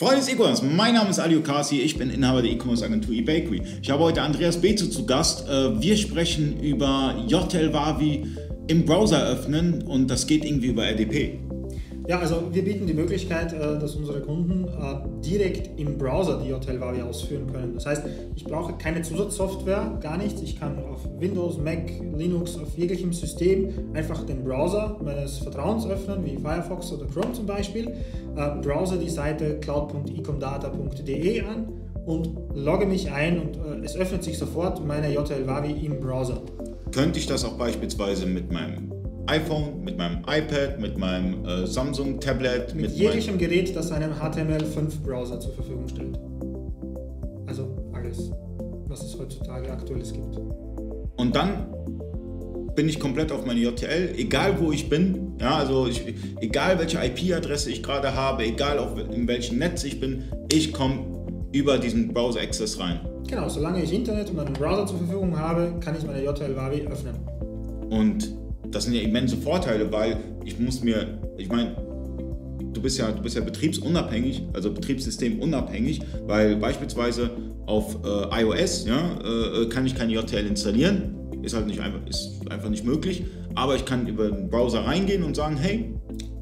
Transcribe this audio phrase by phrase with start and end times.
[0.00, 3.60] Freunde des E-Commerce, mein Name ist Ali Okasi, ich bin Inhaber der E-Commerce Agentur eBakery.
[3.82, 5.46] Ich habe heute Andreas Bezu zu Gast.
[5.46, 8.26] Äh, wir sprechen über JTL Wavi
[8.68, 11.38] im Browser öffnen und das geht irgendwie über RDP.
[12.08, 16.52] Ja, also wir bieten die Möglichkeit, äh, dass unsere Kunden äh, direkt im Browser die
[16.52, 17.74] Hotelwavi ausführen können.
[17.74, 18.02] Das heißt,
[18.34, 20.40] ich brauche keine Zusatzsoftware, gar nichts.
[20.42, 26.24] Ich kann auf Windows, Mac, Linux, auf jeglichem System einfach den Browser meines Vertrauens öffnen,
[26.24, 27.88] wie Firefox oder Chrome zum Beispiel.
[28.36, 31.68] Äh, browser die Seite cloud.ecomdata.de an
[32.06, 35.46] und logge mich ein und es öffnet sich sofort meine JTL
[35.84, 36.42] im Browser.
[36.92, 42.74] Könnte ich das auch beispielsweise mit meinem iPhone, mit meinem iPad, mit meinem äh, Samsung-Tablet.
[42.74, 46.18] Mit, mit jeglichem Gerät, das einen HTML5-Browser zur Verfügung stellt.
[47.46, 48.30] Also alles,
[48.86, 50.36] was es heutzutage aktuelles gibt.
[51.16, 51.66] Und dann
[52.74, 56.02] bin ich komplett auf meine JTL, egal wo ich bin, ja, also ich,
[56.40, 61.04] egal welche IP-Adresse ich gerade habe, egal auf, in welchem Netz ich bin, ich komme
[61.52, 63.00] über diesen Browser-Access rein.
[63.28, 66.86] Genau, solange ich Internet und einen Browser zur Verfügung habe, kann ich meine JTL Wavi
[66.86, 67.16] öffnen.
[67.90, 68.39] Und
[68.70, 71.76] das sind ja immense Vorteile, weil ich muss mir, ich meine,
[72.72, 77.30] du bist ja, du bist ja betriebsunabhängig, also betriebssystemunabhängig, weil beispielsweise
[77.66, 82.40] auf äh, iOS ja, äh, kann ich kein JTL installieren, ist halt nicht einfach, ist
[82.50, 85.94] einfach nicht möglich, aber ich kann über den Browser reingehen und sagen, hey,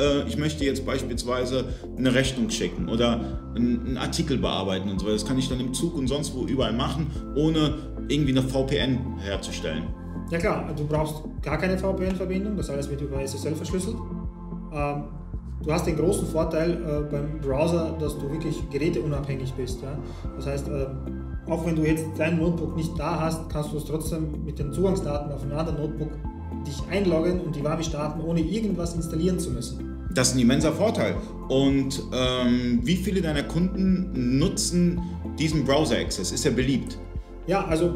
[0.00, 1.64] äh, ich möchte jetzt beispielsweise
[1.96, 5.08] eine Rechnung schicken oder einen, Artikel bearbeiten und so.
[5.08, 7.74] Das kann ich dann im Zug und sonst wo überall machen, ohne
[8.08, 9.84] irgendwie eine VPN herzustellen.
[10.30, 13.96] Ja klar, du brauchst gar keine VPN-Verbindung, das alles wird über SSL verschlüsselt.
[14.72, 15.04] Ähm,
[15.62, 19.82] du hast den großen Vorteil äh, beim Browser, dass du wirklich geräteunabhängig bist.
[19.82, 19.96] Ja?
[20.36, 20.86] Das heißt, äh,
[21.48, 24.72] auch wenn du jetzt dein Notebook nicht da hast, kannst du es trotzdem mit den
[24.72, 26.10] Zugangsdaten auf einem anderen Notebook
[26.66, 29.96] dich einloggen und die Wavi starten, ohne irgendwas installieren zu müssen.
[30.12, 31.14] Das ist ein immenser Vorteil.
[31.48, 35.00] Und ähm, wie viele deiner Kunden nutzen
[35.38, 36.32] diesen Browser-Access?
[36.32, 36.98] Ist er beliebt?
[37.46, 37.94] Ja, also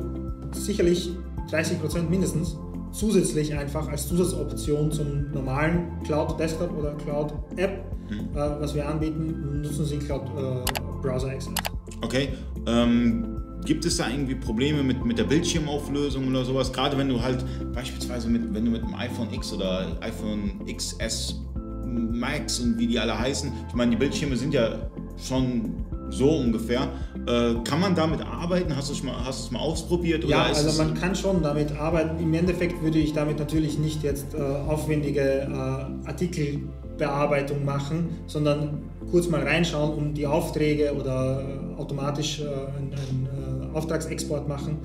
[0.52, 1.10] sicherlich
[1.50, 2.56] 30 Prozent mindestens
[2.92, 8.36] zusätzlich einfach als Zusatzoption zum normalen Cloud Desktop oder Cloud App, mhm.
[8.36, 11.54] äh, was wir anbieten, nutzen Sie Cloud äh, Browser Access.
[12.02, 12.30] Okay.
[12.66, 16.72] Ähm, gibt es da irgendwie Probleme mit, mit der Bildschirmauflösung oder sowas?
[16.72, 21.40] Gerade wenn du halt beispielsweise mit, wenn du mit dem iPhone X oder iPhone XS
[21.84, 26.88] Max und wie die alle heißen, ich meine, die Bildschirme sind ja schon so ungefähr.
[27.26, 28.74] Äh, kann man damit arbeiten?
[28.76, 30.24] Hast du es mal, hast es mal ausprobiert?
[30.24, 32.22] ja, also man kann schon damit arbeiten.
[32.22, 39.28] Im Endeffekt würde ich damit natürlich nicht jetzt äh, aufwendige äh, Artikelbearbeitung machen, sondern kurz
[39.28, 44.78] mal reinschauen und die Aufträge oder äh, automatisch äh, einen, einen äh, Auftragsexport machen.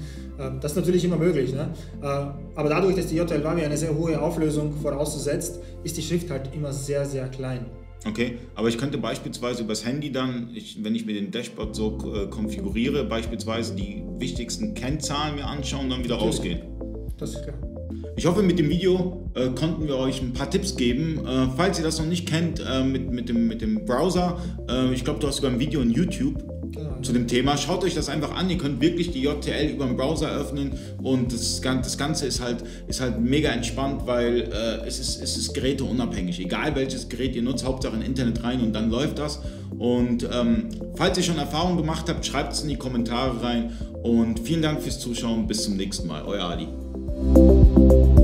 [0.62, 1.52] das ist natürlich immer möglich.
[1.52, 1.70] Ne?
[2.54, 6.72] aber dadurch, dass die JLW eine sehr hohe Auflösung voraussetzt, ist die Schrift halt immer
[6.72, 7.66] sehr, sehr klein.
[8.08, 11.98] Okay, aber ich könnte beispielsweise übers Handy dann, ich, wenn ich mir den Dashboard so
[12.14, 16.36] äh, konfiguriere, beispielsweise die wichtigsten Kennzahlen mir anschauen und dann wieder Natürlich.
[16.36, 16.62] rausgehen.
[17.18, 17.56] Das ist klar.
[18.18, 21.26] Ich hoffe, mit dem Video äh, konnten wir euch ein paar Tipps geben.
[21.26, 24.38] Äh, falls ihr das noch nicht kennt äh, mit, mit, dem, mit dem Browser,
[24.70, 26.55] äh, ich glaube, du hast sogar ein Video in YouTube
[27.06, 27.58] zu dem Thema.
[27.58, 28.50] Schaut euch das einfach an.
[28.50, 33.00] Ihr könnt wirklich die JTL über den Browser öffnen und das, Ganze ist halt, ist
[33.00, 36.40] halt mega entspannt, weil äh, es, ist, es ist geräteunabhängig.
[36.40, 39.40] Egal welches Gerät ihr nutzt, Hauptsache in Internet rein und dann läuft das.
[39.78, 43.72] Und ähm, falls ihr schon Erfahrungen gemacht habt, schreibt es in die Kommentare rein.
[44.04, 45.48] Und vielen Dank fürs Zuschauen.
[45.48, 46.24] Bis zum nächsten Mal.
[46.24, 48.15] Euer Ali.